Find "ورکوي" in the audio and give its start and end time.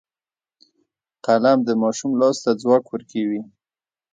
2.89-3.41